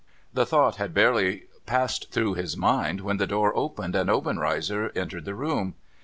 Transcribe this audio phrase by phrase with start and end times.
[0.33, 5.25] The thought had barely passed through his mind, when the door opened, and Obenreizer entered
[5.25, 5.75] the room.